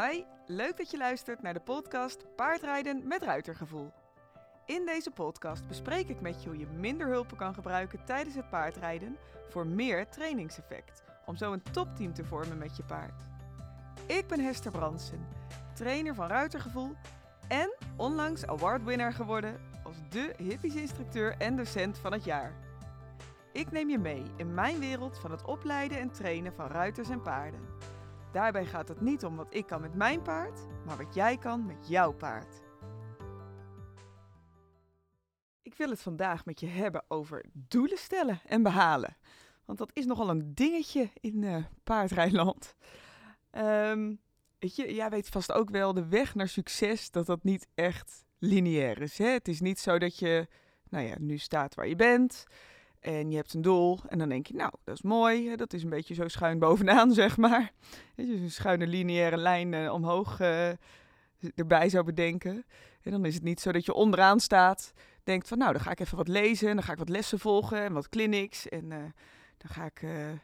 [0.00, 3.92] Hi, leuk dat je luistert naar de podcast Paardrijden met Ruitergevoel.
[4.66, 8.50] In deze podcast bespreek ik met je hoe je minder hulpen kan gebruiken tijdens het
[8.50, 9.16] paardrijden
[9.48, 13.22] voor meer trainingseffect, om zo een topteam te vormen met je paard.
[14.06, 15.26] Ik ben Hester Bransen,
[15.74, 16.94] trainer van Ruitergevoel
[17.48, 22.52] en onlangs awardwinnaar geworden als de hippies instructeur en docent van het jaar.
[23.52, 27.22] Ik neem je mee in mijn wereld van het opleiden en trainen van ruiters en
[27.22, 27.93] paarden.
[28.34, 31.66] Daarbij gaat het niet om wat ik kan met mijn paard, maar wat jij kan
[31.66, 32.62] met jouw paard.
[35.62, 39.16] Ik wil het vandaag met je hebben over doelen stellen en behalen.
[39.64, 42.74] Want dat is nogal een dingetje in uh, paardrijland.
[43.52, 44.20] Um,
[44.58, 48.24] weet je, jij weet vast ook wel, de weg naar succes, dat dat niet echt
[48.38, 49.18] lineair is.
[49.18, 49.28] Hè?
[49.28, 50.48] Het is niet zo dat je,
[50.88, 52.44] nou ja, nu staat waar je bent
[53.04, 55.56] en je hebt een doel en dan denk je, nou, dat is mooi.
[55.56, 57.72] Dat is een beetje zo schuin bovenaan, zeg maar.
[58.16, 60.68] Dat je een schuine lineaire lijn uh, omhoog uh,
[61.54, 62.64] erbij zou bedenken.
[63.02, 64.92] En dan is het niet zo dat je onderaan staat,
[65.24, 67.38] denkt van, nou, dan ga ik even wat lezen en dan ga ik wat lessen
[67.38, 68.96] volgen en wat clinics en uh,
[69.58, 70.00] dan ga ik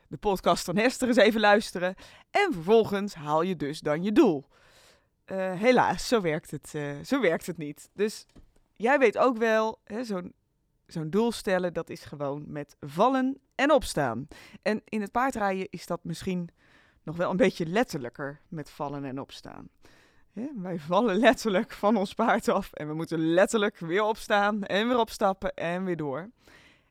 [0.08, 1.94] de podcast van Hester eens even luisteren.
[2.30, 4.44] En vervolgens haal je dus dan je doel.
[5.34, 6.68] helaas, zo werkt, het,
[7.06, 7.90] zo werkt het niet.
[7.94, 8.26] Dus
[8.76, 10.34] jij weet ook wel, zo'n
[10.92, 14.28] zo'n doel stellen, dat is gewoon met vallen en opstaan.
[14.62, 16.50] En in het paardrijden is dat misschien
[17.02, 19.68] nog wel een beetje letterlijker met vallen en opstaan.
[20.56, 24.98] wij vallen letterlijk van ons paard af en we moeten letterlijk weer opstaan en weer
[24.98, 26.30] opstappen en weer door.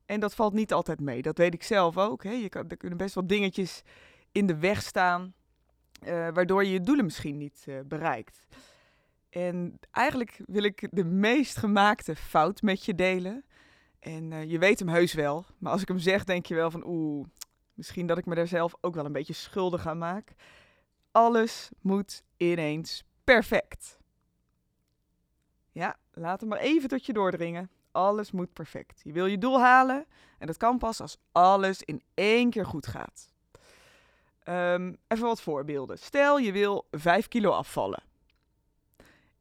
[0.05, 2.23] En dat valt niet altijd mee, dat weet ik zelf ook.
[2.23, 3.81] Je kan, er kunnen best wel dingetjes
[4.31, 5.33] in de weg staan,
[6.03, 8.45] uh, waardoor je je doelen misschien niet uh, bereikt.
[9.30, 13.45] En eigenlijk wil ik de meest gemaakte fout met je delen.
[14.00, 15.45] En uh, je weet hem heus wel.
[15.58, 17.28] Maar als ik hem zeg, denk je wel van oeh,
[17.73, 20.33] misschien dat ik me daar zelf ook wel een beetje schuldig aan maak.
[21.11, 23.97] Alles moet ineens perfect.
[25.72, 27.70] Ja, laat hem maar even tot je doordringen.
[27.92, 29.02] Alles moet perfect.
[29.03, 30.05] Je wil je doel halen
[30.38, 33.27] en dat kan pas als alles in één keer goed gaat.
[34.43, 35.99] Um, even wat voorbeelden.
[35.99, 38.04] Stel je wil 5 kilo afvallen.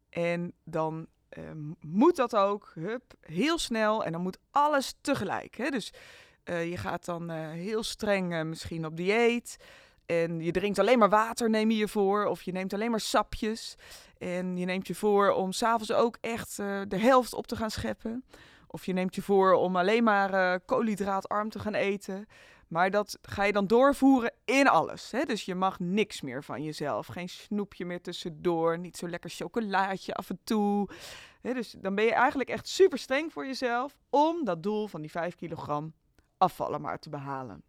[0.09, 1.07] En dan
[1.39, 1.45] uh,
[1.81, 5.57] moet dat ook, hup, heel snel en dan moet alles tegelijk.
[5.57, 5.71] Hè?
[5.71, 5.93] Dus
[6.45, 9.57] uh, je gaat dan uh, heel streng misschien op dieet
[10.07, 13.01] en je drinkt alleen maar water, neem je je voor, of je neemt alleen maar
[13.01, 13.75] sapjes
[14.19, 18.25] en je neemt je voor om s'avonds ook echt de helft op te gaan scheppen.
[18.67, 22.29] Of je neemt je voor om alleen maar koolhydraatarm te gaan eten.
[22.69, 25.11] Maar dat ga je dan doorvoeren in alles.
[25.11, 25.25] Hè?
[25.25, 27.07] Dus je mag niks meer van jezelf.
[27.07, 28.79] Geen snoepje meer tussendoor.
[28.79, 30.89] Niet zo lekker chocolaatje af en toe.
[31.41, 31.55] Hè?
[31.55, 33.99] Dus dan ben je eigenlijk echt super streng voor jezelf.
[34.11, 35.95] Om dat doel van die 5 kilogram
[36.37, 37.65] afvallen maar te behalen.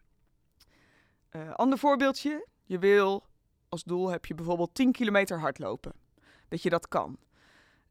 [1.32, 2.48] Uh, ander voorbeeldje.
[2.64, 3.24] Je wil
[3.70, 5.94] als doel heb je bijvoorbeeld 10 kilometer hardlopen.
[6.48, 7.18] Dat je dat kan.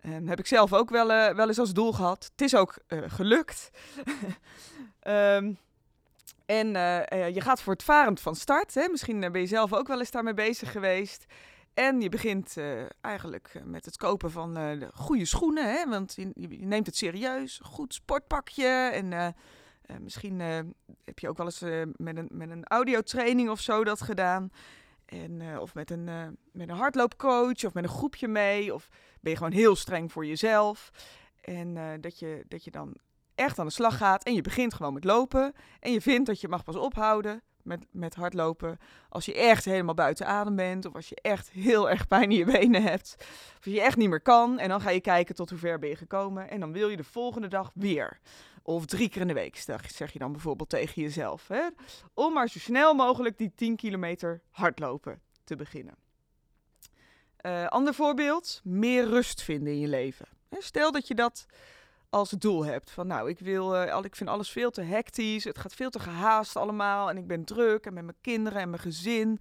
[0.00, 2.28] En heb ik zelf ook wel, uh, wel eens als doel gehad.
[2.30, 3.70] Het is ook uh, gelukt.
[5.02, 5.58] um,
[6.48, 8.74] En uh, uh, je gaat voortvarend van start.
[8.74, 8.88] Hè?
[8.88, 11.24] Misschien ben je zelf ook wel eens daarmee bezig geweest.
[11.74, 12.56] En je begint
[13.00, 15.72] eigenlijk met het kopen van de goede schoenen.
[15.72, 15.88] Hè?
[15.88, 17.60] Want je, je, neemt het serieus.
[17.62, 18.66] Goed sportpakje.
[18.66, 19.34] En
[20.00, 20.40] misschien
[21.04, 21.60] heb je ook wel eens
[21.96, 24.50] met, een, met een audiotraining of zo dat gedaan.
[25.04, 26.04] En, of met een,
[26.52, 28.74] met een hardloopcoach of met een groepje mee.
[28.74, 28.88] Of
[29.20, 30.90] ben je gewoon heel streng voor jezelf.
[31.40, 32.96] En dat, je, dat je dan
[33.38, 35.52] echt aan de slag gaat en je begint gewoon met lopen.
[35.80, 38.78] En je vindt dat je mag pas ophouden met, met hardlopen
[39.08, 40.84] als je echt helemaal buiten adem bent.
[40.84, 43.16] Of als je echt heel erg pijn in je benen hebt.
[43.58, 44.58] Of je echt niet meer kan.
[44.58, 46.50] En dan ga je kijken tot hoe ver ben je gekomen.
[46.50, 48.20] En dan wil je de volgende dag weer.
[48.62, 49.56] Of drie keer in de week,
[49.86, 51.48] zeg je dan bijvoorbeeld tegen jezelf.
[51.48, 51.68] Hè?
[52.14, 55.94] Om maar zo snel mogelijk die 10 kilometer hardlopen te beginnen.
[57.42, 60.26] Uh, ander voorbeeld, meer rust vinden in je leven.
[60.50, 61.46] Stel dat je dat
[62.10, 62.90] als doel hebt.
[62.90, 65.44] Van nou, ik, wil, uh, ik vind alles veel te hectisch.
[65.44, 67.10] Het gaat veel te gehaast allemaal.
[67.10, 69.40] En ik ben druk en met mijn kinderen en mijn gezin.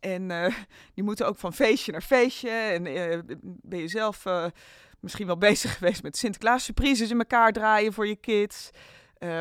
[0.00, 0.46] En uh,
[0.94, 2.50] die moeten ook van feestje naar feestje.
[2.50, 4.24] En uh, ben je zelf
[5.00, 8.70] misschien wel bezig geweest met Sinterklaas surprises in elkaar draaien voor je kids.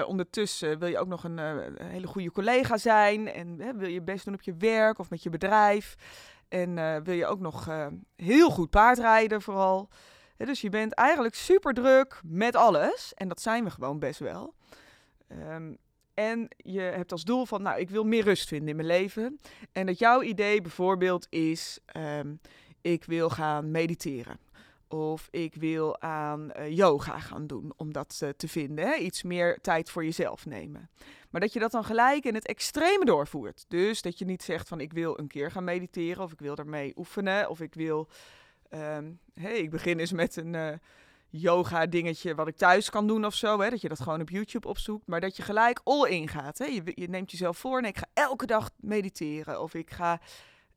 [0.05, 1.39] ondertussen wil je ook nog een,
[1.83, 3.27] hele goede collega zijn.
[3.27, 5.95] En wil je best doen op je werk of met je bedrijf.
[6.49, 7.67] En wil je ook nog
[8.15, 9.89] heel goed paardrijden vooral
[10.37, 13.13] dus je bent eigenlijk super druk met alles.
[13.13, 14.53] En dat zijn we gewoon best wel.
[15.31, 15.77] Um,
[16.13, 19.39] en je hebt als doel van, nou, ik wil meer rust vinden in mijn leven.
[19.71, 22.39] En dat jouw idee bijvoorbeeld is, um,
[22.81, 24.39] ik wil gaan mediteren.
[24.87, 28.85] Of ik wil aan eh, yoga gaan doen om dat eh, te vinden.
[28.85, 28.95] Hè?
[28.95, 30.89] Iets meer tijd voor jezelf nemen.
[31.29, 33.65] Maar dat je dat dan gelijk in het extreme doorvoert.
[33.67, 36.55] Dus dat je niet zegt van ik wil een keer gaan mediteren of ik wil
[36.55, 38.09] daarmee oefenen of ik wil...
[38.75, 40.73] Um, ik begin eens met een uh,
[41.29, 43.59] yoga dingetje wat ik thuis kan doen of zo.
[43.59, 43.69] Hè?
[43.69, 45.07] Dat je dat gewoon op YouTube opzoekt.
[45.07, 46.57] Maar dat je gelijk all in gaat.
[46.57, 46.65] Hè?
[46.65, 49.61] Je, neemt jezelf voor en ik ga elke dag mediteren.
[49.61, 50.21] Of ik ga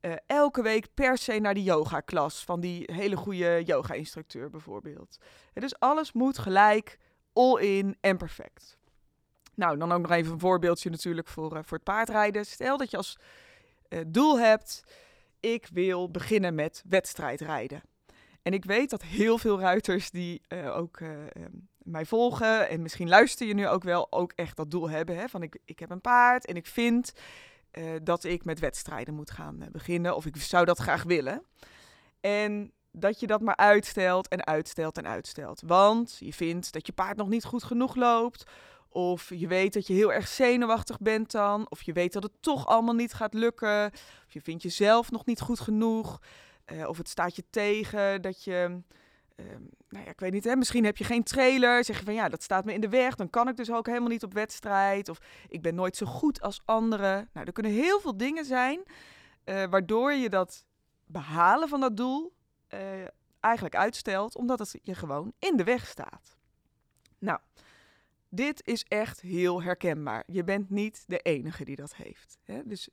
[0.00, 5.18] uh, elke week per se naar die yoga-klas van die hele goede yoga-instructeur bijvoorbeeld.
[5.52, 6.98] dus alles moet gelijk
[7.32, 8.78] all in en perfect.
[9.54, 12.46] Nou, dan ook nog even een voorbeeldje natuurlijk voor, uh, voor het paardrijden.
[12.46, 13.18] Stel dat je als
[14.06, 14.84] doel hebt,
[15.52, 17.82] ik wil beginnen met wedstrijdrijden.
[18.42, 20.42] En ik weet dat heel veel ruiters die
[20.74, 21.00] ook
[21.86, 25.16] mij volgen en misschien luister je nu ook wel, ook echt dat doel hebben.
[25.16, 27.12] Hè, van ik, ik heb een paard en ik vind
[27.72, 30.16] uh, dat ik met wedstrijden moet gaan beginnen.
[30.16, 31.42] Of ik zou dat graag willen.
[32.20, 35.62] En dat je dat maar uitstelt en uitstelt en uitstelt.
[35.66, 38.50] Want je vindt dat je paard nog niet goed genoeg loopt.
[38.88, 41.70] Of je weet dat je heel erg zenuwachtig bent dan.
[41.70, 43.90] Of je weet dat het toch allemaal niet gaat lukken.
[44.26, 46.20] Of je vindt jezelf nog niet goed genoeg.
[46.72, 48.80] Uh, of het staat je tegen dat je
[49.40, 51.84] Um, nou ja, ik weet niet, hè, misschien heb je geen trailer.
[51.84, 53.14] Zeg je van ja, dat staat me in de weg.
[53.14, 55.08] Dan kan ik dus ook helemaal niet op wedstrijd.
[55.08, 55.18] Of
[55.48, 57.28] ik ben nooit zo goed als anderen.
[57.32, 58.82] Nou, er kunnen heel veel dingen zijn
[59.44, 60.64] uh, waardoor je dat
[61.06, 62.32] behalen van dat doel
[62.74, 62.80] uh,
[63.40, 66.36] eigenlijk uitstelt, omdat het je gewoon in de weg staat.
[67.18, 67.38] Nou,
[68.36, 70.24] dit is echt heel herkenbaar.
[70.26, 72.38] Je bent niet de enige die dat heeft.
[72.44, 72.60] Hè?
[72.64, 72.88] Dus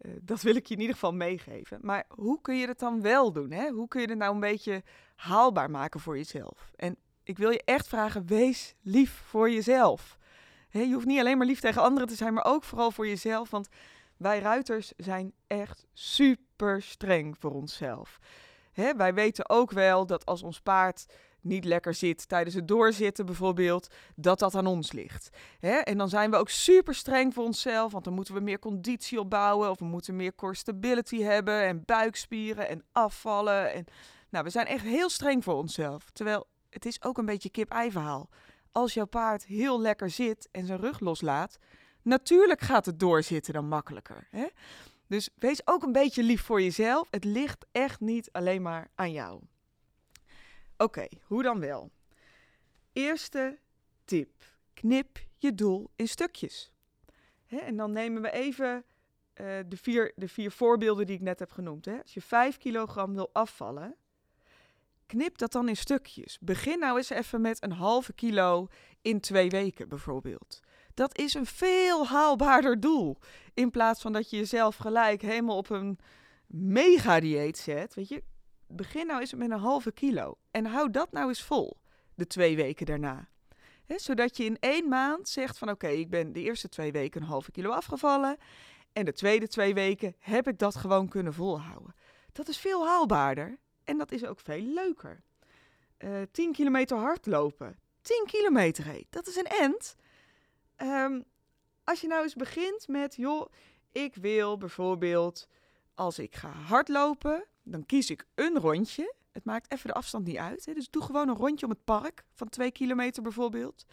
[0.00, 1.78] uh, dat wil ik je in ieder geval meegeven.
[1.82, 3.50] Maar hoe kun je dat dan wel doen?
[3.50, 3.68] Hè?
[3.70, 4.82] Hoe kun je het nou een beetje
[5.14, 6.72] haalbaar maken voor jezelf?
[6.76, 10.18] En ik wil je echt vragen, wees lief voor jezelf.
[10.68, 13.06] Hè, je hoeft niet alleen maar lief tegen anderen te zijn, maar ook vooral voor
[13.06, 13.50] jezelf.
[13.50, 13.68] Want
[14.16, 18.18] wij ruiters zijn echt super streng voor onszelf.
[18.72, 21.06] Hè, wij weten ook wel dat als ons paard
[21.40, 25.28] niet lekker zit tijdens het doorzitten bijvoorbeeld, dat dat aan ons ligt.
[25.58, 25.76] Hè?
[25.76, 29.20] En dan zijn we ook super streng voor onszelf, want dan moeten we meer conditie
[29.20, 33.72] opbouwen of we moeten meer core stability hebben en buikspieren en afvallen.
[33.72, 33.84] En,
[34.30, 36.10] nou, we zijn echt heel streng voor onszelf.
[36.10, 38.28] Terwijl het is ook een beetje kip-ei verhaal.
[38.72, 41.58] Als jouw paard heel lekker zit en zijn rug loslaat,
[42.02, 44.28] natuurlijk gaat het doorzitten dan makkelijker.
[44.30, 44.46] Hè?
[45.06, 47.08] Dus wees ook een beetje lief voor jezelf.
[47.10, 49.40] Het ligt echt niet alleen maar aan jou.
[50.78, 51.90] Oké, hoe dan wel?
[52.92, 53.58] Eerste
[54.04, 54.44] tip.
[54.74, 56.72] Knip je doel in stukjes.
[57.46, 58.84] Hè, en dan nemen we even
[59.34, 61.84] uh, de, vier, de vier voorbeelden die ik net heb genoemd.
[61.84, 62.02] Hè.
[62.02, 63.96] Als je 5 kilogram wil afvallen,
[65.06, 66.38] knip dat dan in stukjes.
[66.40, 68.68] Begin nou eens even met een halve kilo
[69.02, 70.60] in twee weken bijvoorbeeld.
[70.94, 73.18] Dat is een veel haalbaarder doel.
[73.54, 75.98] In plaats van dat je jezelf gelijk helemaal op een
[76.46, 77.94] mega-dieet zet.
[77.94, 78.22] Weet je,
[78.68, 80.38] begin nou eens met een halve kilo.
[80.50, 81.76] En hou dat nou eens vol,
[82.14, 83.28] de twee weken daarna.
[83.86, 87.28] zodat je in één maand zegt van oké, ik ben de eerste twee weken een
[87.28, 88.36] halve kilo afgevallen.
[88.92, 91.94] En de tweede twee weken heb ik dat gewoon kunnen volhouden.
[92.32, 95.22] Dat is veel haalbaarder en dat is ook veel leuker.
[95.98, 97.78] Uh, eh, 10 kilometer hardlopen.
[98.02, 99.02] 10 kilometer, hé.
[99.10, 99.96] dat is een end.
[100.76, 101.24] Um,
[101.84, 103.52] als je nou eens begint met, joh,
[103.92, 105.48] ik wil bijvoorbeeld
[105.94, 109.14] als ik ga hardlopen, dan kies ik een rondje.
[109.32, 110.64] Het maakt even de afstand niet uit.
[110.64, 110.72] Hè?
[110.72, 113.84] Dus doe gewoon een rondje om het park van twee kilometer bijvoorbeeld.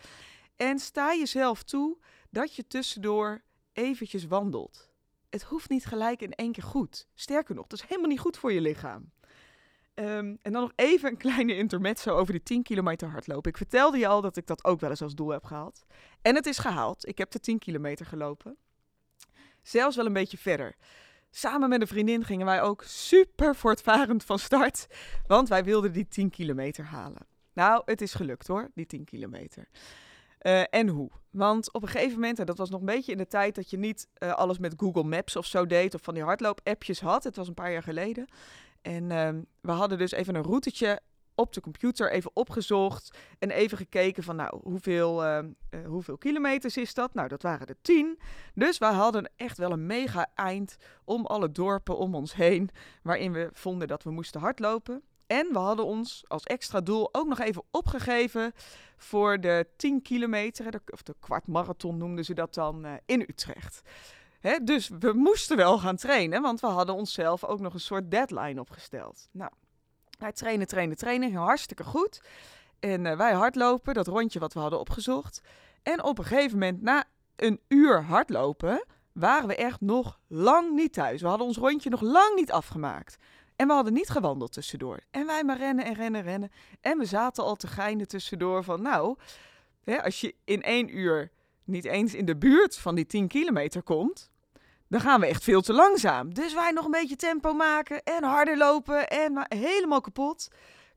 [0.55, 1.97] En sta jezelf toe
[2.29, 3.41] dat je tussendoor
[3.73, 4.89] eventjes wandelt.
[5.29, 7.07] Het hoeft niet gelijk in één keer goed.
[7.13, 9.11] Sterker nog, dat is helemaal niet goed voor je lichaam.
[9.99, 13.51] Um, en dan nog even een kleine intermezzo over die 10 kilometer hardlopen.
[13.51, 15.85] Ik vertelde je al dat ik dat ook wel eens als doel heb gehaald.
[16.21, 17.07] En het is gehaald.
[17.07, 18.57] Ik heb de 10 kilometer gelopen.
[19.61, 20.75] Zelfs wel een beetje verder.
[21.37, 24.87] Samen met een vriendin gingen wij ook super voortvarend van start.
[25.27, 27.27] Want wij wilden die 10 kilometer halen.
[27.53, 29.67] Nou, het is gelukt hoor, die 10 kilometer.
[30.41, 31.09] Uh, en hoe?
[31.29, 33.69] Want op een gegeven moment, en dat was nog een beetje in de tijd dat
[33.69, 37.23] je niet uh, alles met Google Maps of zo deed, of van die hardloop-appjes had.
[37.23, 38.27] Het was een paar jaar geleden.
[38.81, 39.29] En uh,
[39.61, 40.99] we hadden dus even een routetje
[41.35, 45.37] op de computer even opgezocht en even gekeken van nou, hoeveel, uh,
[45.71, 47.13] uh, hoeveel kilometers is dat?
[47.13, 48.19] Nou, dat waren er tien.
[48.53, 52.69] Dus we hadden echt wel een mega eind om alle dorpen om ons heen,
[53.03, 55.01] waarin we vonden dat we moesten hardlopen.
[55.27, 58.53] En we hadden ons als extra doel ook nog even opgegeven
[58.97, 63.81] voor de 10 kilometer, of de kwart marathon noemden ze dat dan, uh, in Utrecht.
[64.39, 68.11] Hè, dus we moesten wel gaan trainen, want we hadden onszelf ook nog een soort
[68.11, 69.27] deadline opgesteld.
[69.31, 69.51] Nou,
[70.17, 71.29] wij trainen, trainen, trainen.
[71.29, 72.21] Ging hartstikke goed.
[72.79, 75.41] En uh, wij hardlopen, dat rondje wat we hadden opgezocht.
[75.83, 77.03] En op een gegeven moment, na
[77.35, 81.21] een uur hardlopen, waren we echt nog lang niet thuis.
[81.21, 83.17] We hadden ons rondje nog lang niet afgemaakt.
[83.55, 84.99] En we hadden niet gewandeld tussendoor.
[85.11, 86.51] En wij maar rennen en rennen, rennen.
[86.81, 89.15] En we zaten al te geinen tussendoor van, nou,
[89.83, 91.31] hè, als je in één uur
[91.63, 94.31] niet eens in de buurt van die 10 kilometer komt,
[94.87, 96.33] dan gaan we echt veel te langzaam.
[96.33, 100.47] Dus wij nog een beetje tempo maken en harder lopen en helemaal kapot.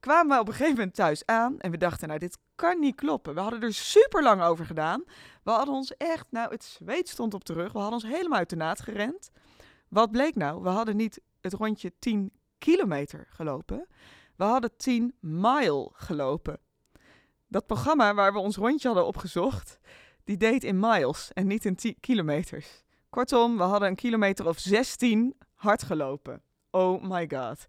[0.00, 2.94] Kwamen we op een gegeven moment thuis aan en we dachten, nou, dit kan niet
[2.94, 3.34] kloppen.
[3.34, 5.04] We hadden er super lang over gedaan.
[5.42, 7.72] We hadden ons echt, nou, het zweet stond op de rug.
[7.72, 9.30] We hadden ons helemaal uit de naad gerend.
[9.88, 10.62] Wat bleek nou?
[10.62, 13.86] We hadden niet het rondje 10 kilometer gelopen.
[14.36, 16.60] We hadden 10 mile gelopen.
[17.48, 19.78] Dat programma waar we ons rondje hadden opgezocht,
[20.24, 22.84] die deed in miles en niet in 10 kilometers.
[23.18, 26.42] Kortom, we hadden een kilometer of 16 hard gelopen.
[26.70, 27.64] Oh my god.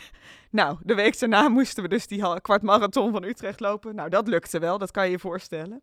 [0.50, 3.94] nou, de week daarna moesten we dus die kwart marathon van Utrecht lopen.
[3.94, 5.82] Nou, dat lukte wel, dat kan je je voorstellen.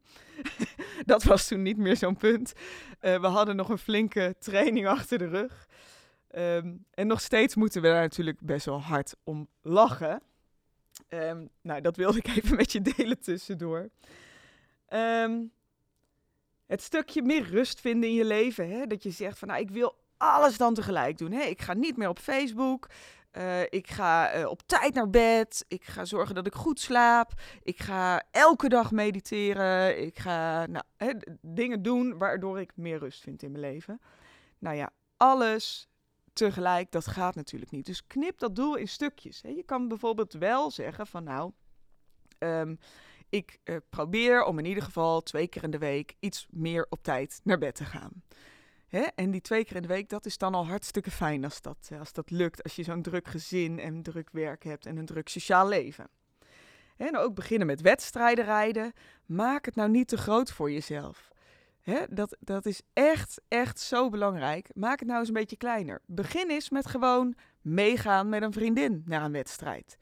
[1.05, 2.53] dat was toen niet meer zo'n punt.
[3.01, 5.67] Uh, we hadden nog een flinke training achter de rug.
[6.35, 10.21] Um, en nog steeds moeten we daar natuurlijk best wel hard om lachen.
[11.09, 13.89] Um, nou, dat wilde ik even met je delen tussendoor.
[14.89, 15.51] Um,
[16.71, 18.69] het stukje meer rust vinden in je leven.
[18.69, 18.87] Hè?
[18.87, 21.31] Dat je zegt van, nou, ik wil alles dan tegelijk doen.
[21.31, 21.41] Hè?
[21.41, 22.89] Ik ga niet meer op Facebook.
[23.37, 25.65] Uh, ik ga uh, op tijd naar bed.
[25.67, 27.33] Ik ga zorgen dat ik goed slaap.
[27.63, 30.01] Ik ga elke dag mediteren.
[30.05, 30.83] Ik ga nou,
[31.41, 34.01] dingen doen waardoor ik meer rust vind in mijn leven.
[34.59, 35.89] Nou ja, alles
[36.33, 37.85] tegelijk, dat gaat natuurlijk niet.
[37.85, 39.41] Dus knip dat doel in stukjes.
[39.41, 41.51] Je kan bijvoorbeeld wel zeggen van nou,
[42.39, 42.79] um,
[43.31, 47.03] ik uh, probeer om in ieder geval twee keer in de week iets meer op
[47.03, 48.23] tijd naar bed te gaan.
[48.87, 49.01] Hè?
[49.15, 51.87] En die twee keer in de week, dat is dan al hartstikke fijn als dat,
[51.91, 52.63] eh, als dat lukt.
[52.63, 56.09] Als je zo'n druk gezin en druk werk hebt en een druk sociaal leven.
[56.97, 58.93] En ook beginnen met wedstrijden rijden.
[59.25, 61.31] Maak het nou niet te groot voor jezelf.
[61.81, 64.69] Hè, dat, dat is echt, echt zo belangrijk.
[64.73, 66.01] Maak het nou eens een beetje kleiner.
[66.05, 69.97] Begin eens met gewoon meegaan met een vriendin naar een wedstrijd.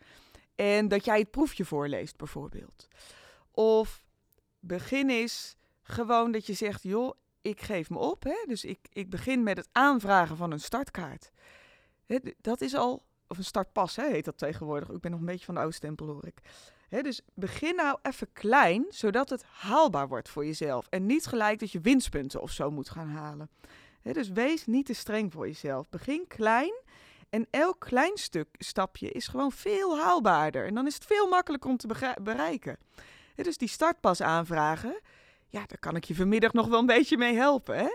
[0.55, 2.87] En dat jij het proefje voorleest, bijvoorbeeld.
[3.59, 4.03] Of
[4.59, 8.23] begin eens gewoon dat je zegt: joh, ik geef me op.
[8.23, 8.43] Hè?
[8.47, 11.31] Dus ik, ik begin met het aanvragen van een startkaart.
[12.05, 14.89] Hè, dat is al, of een startpas hè, heet dat tegenwoordig.
[14.89, 16.41] Ik ben nog een beetje van de oude stempel, hoor ik
[16.89, 20.87] dus begin nou even klein, zodat het haalbaar wordt voor jezelf.
[20.89, 23.49] En niet gelijk dat je winstpunten of zo moet gaan halen.
[24.01, 25.89] dus wees niet te streng voor jezelf.
[25.89, 26.73] Begin klein
[27.29, 30.65] en elk klein stuk, stapje is gewoon veel haalbaarder.
[30.65, 32.77] En dan is het veel makkelijker om te bereiken.
[33.43, 34.99] Dus die startpas aanvragen,
[35.49, 37.77] ja, daar kan ik je vanmiddag nog wel een beetje mee helpen.
[37.77, 37.89] Hè?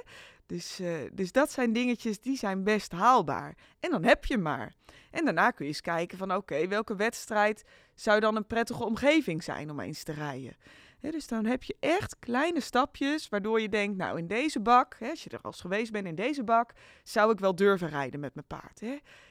[0.47, 3.55] Dus, uh, dus dat zijn dingetjes die zijn best haalbaar.
[3.81, 4.75] En dan heb je maar.
[5.11, 9.43] En daarna kun je eens kijken van oké, welke wedstrijd zou dan een prettige omgeving
[9.43, 10.57] zijn om eens te rijden.
[11.01, 15.25] dus dan heb je echt kleine stapjes waardoor je denkt, nou in deze bak, als
[15.25, 16.73] je er als geweest bent in deze bak,
[17.03, 18.81] zou ik wel durven rijden met mijn paard.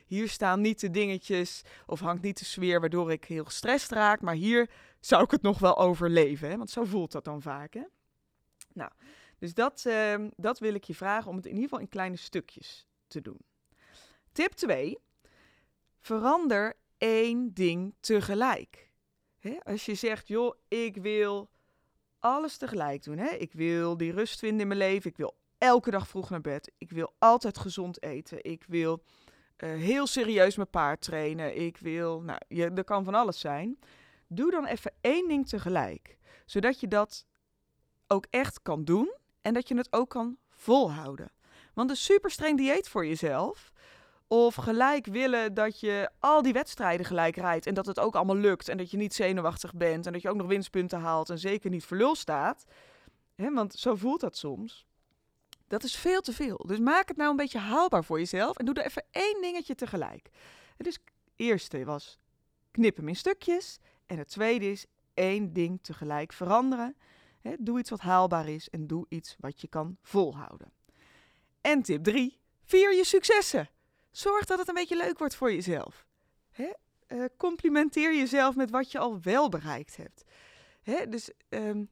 [0.05, 4.21] Hier staan niet de dingetjes of hangt niet de sfeer waardoor ik heel gestrest raak,
[4.21, 4.69] maar hier
[5.05, 6.57] zou ik het nog wel overleven.
[6.57, 7.73] Want zo voelt dat dan vaak.
[7.73, 7.83] Hè?
[8.73, 8.91] Nou,
[9.37, 12.15] dus dat, ehm, dat wil ik je vragen om het in ieder geval in kleine
[12.15, 13.39] stukjes te doen.
[14.31, 14.97] Tip 2.
[15.99, 18.91] Verander één ding tegelijk.
[19.63, 21.49] als je zegt, joh, ik wil
[22.19, 23.19] alles tegelijk doen.
[23.19, 25.09] Ik wil die rust vinden in mijn leven.
[25.09, 26.71] Ik wil elke dag vroeg naar bed.
[26.77, 28.43] Ik wil altijd gezond eten.
[28.43, 29.03] Ik wil
[29.57, 31.57] uh, heel serieus mijn paard trainen.
[31.57, 33.77] Ik wil, nou, je, er kan van alles zijn.
[34.35, 36.17] Doe dan even één ding tegelijk.
[36.45, 37.25] Zodat je dat
[38.07, 41.31] ook echt kan doen en dat je het ook kan volhouden.
[41.73, 43.71] Want een super streng dieet voor jezelf.
[44.27, 47.65] Of gelijk willen dat je al die wedstrijden gelijk rijdt.
[47.65, 48.67] En dat het ook allemaal lukt.
[48.67, 50.05] En dat je niet zenuwachtig bent.
[50.05, 51.29] En dat je ook nog winstpunten haalt.
[51.29, 52.63] En zeker niet voor lul staat.
[53.35, 54.85] want zo voelt dat soms.
[55.67, 56.57] Dat is veel te veel.
[56.67, 58.57] Dus maak het nou een beetje haalbaar voor jezelf.
[58.57, 60.29] En doe er even één dingetje tegelijk.
[60.77, 60.99] Dus
[61.35, 62.19] eerste was
[62.71, 63.79] knip hem in stukjes.
[64.05, 66.95] En het tweede is één ding tegelijk veranderen
[67.59, 70.71] doe iets wat haalbaar is en doe iets wat je kan volhouden.
[71.61, 73.69] En tip 3, vier je successen.
[74.11, 76.05] Zorg dat het een beetje leuk wordt voor jezelf.
[77.07, 80.23] Uh, complimenteer jezelf met wat je al wel bereikt hebt.
[81.11, 81.89] dus um,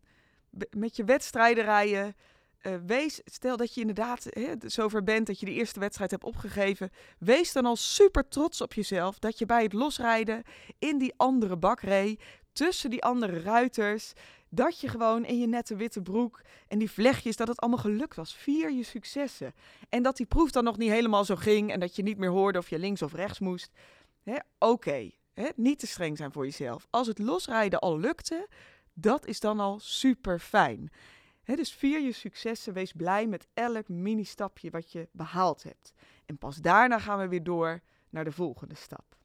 [0.70, 2.16] met je wedstrijden rijden.
[2.62, 6.24] Uh, wees, stel dat je inderdaad he, zover bent dat je de eerste wedstrijd hebt
[6.24, 6.90] opgegeven.
[7.20, 10.44] Wees dan al super trots op jezelf dat je bij het losrijden
[10.80, 12.24] in die andere bak reed.
[12.54, 14.14] Tussen die andere ruiters.
[14.50, 18.16] Dat je gewoon in je nette witte broek en die vlechtjes, dat het allemaal gelukt
[18.16, 18.36] was.
[18.36, 19.54] Vier je successen.
[19.90, 22.30] En dat die proef dan nog niet helemaal zo ging en dat je niet meer
[22.30, 23.72] hoorde of je links of rechts moest.
[24.60, 25.10] Oké,
[25.56, 26.88] niet te streng zijn voor jezelf.
[26.90, 28.48] Als het losrijden al lukte,
[28.94, 30.92] dat is dan al super fijn.
[31.46, 35.94] Dus vier je successen, wees blij met elk mini-stapje wat je behaald hebt.
[36.26, 39.16] En pas daarna gaan we weer door naar de volgende stap.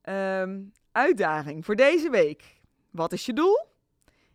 [0.00, 0.62] Ehm,
[0.92, 2.60] uitdaging voor deze week.
[2.90, 3.66] Wat is je doel?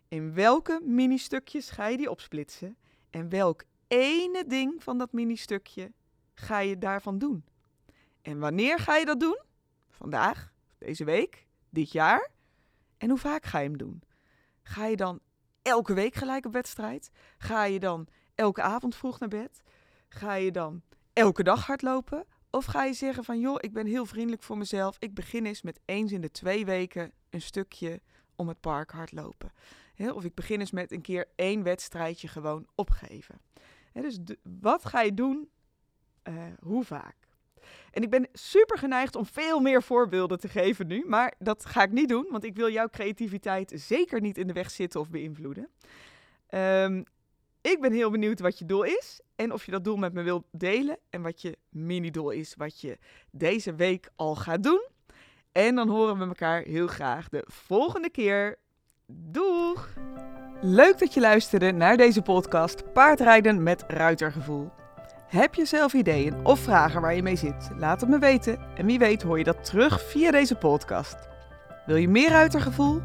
[0.08, 2.76] In welke mini-stukjes ga je die opsplitsen?
[3.10, 5.92] En welk ene ding van dat mini-stukje
[6.34, 7.44] ga je daarvan doen?
[8.22, 9.40] En wanneer ga je dat doen?
[9.88, 12.30] Vandaag, deze week, dit jaar?
[12.98, 14.02] En hoe vaak ga je hem doen?
[14.62, 15.20] Ga je dan
[15.64, 17.10] elke week gelijk op wedstrijd?
[17.38, 19.62] Ga je dan elke avond vroeg naar bed?
[20.08, 22.26] Ga je dan elke dag hardlopen?
[22.50, 24.96] Of ga je zeggen van joh, ik ben heel vriendelijk voor mezelf.
[24.98, 28.00] Ik begin eens met eens in de twee weken een stukje
[28.36, 29.52] om het park hardlopen.
[29.96, 33.40] of ik begin eens met een keer één wedstrijdje gewoon opgeven.
[33.92, 34.18] dus
[34.60, 35.48] wat ga je doen?
[36.28, 37.16] Uh, hoe vaak?
[37.90, 41.82] En ik ben super geneigd om veel meer voorbeelden te geven nu, maar dat ga
[41.82, 45.10] ik niet doen, want ik wil jouw creativiteit zeker niet in de weg zitten of
[45.10, 45.68] beïnvloeden.
[46.50, 47.04] Um,
[47.60, 50.22] ik ben heel benieuwd wat je doel is en of je dat doel met me
[50.22, 52.98] wilt delen en wat je mini-doel is, wat je
[53.30, 54.88] deze week al gaat doen.
[55.52, 58.58] En dan horen we elkaar heel graag de volgende keer.
[59.06, 59.88] Doeg!
[60.60, 64.70] Leuk dat je luisterde naar deze podcast Paardrijden met Ruitergevoel.
[65.26, 67.70] Heb je zelf ideeën of vragen waar je mee zit?
[67.76, 71.16] Laat het me weten en wie weet hoor je dat terug via deze podcast.
[71.86, 73.00] Wil je meer ruitergevoel?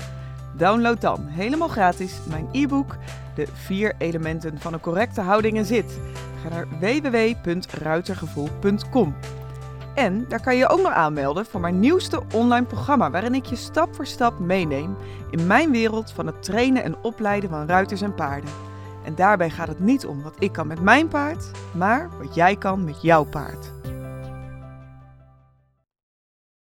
[0.58, 2.96] Download dan helemaal gratis mijn e-book
[3.36, 6.00] De vier elementen van een correcte houding en zit.
[6.42, 9.16] Ga naar www.ruitergevoel.com.
[9.96, 13.56] En daar kan je ook nog aanmelden voor mijn nieuwste online programma waarin ik je
[13.56, 14.96] stap voor stap meeneem
[15.32, 18.69] in mijn wereld van het trainen en opleiden van ruiters en paarden.
[19.10, 22.56] En daarbij gaat het niet om wat ik kan met mijn paard, maar wat jij
[22.56, 23.79] kan met jouw paard.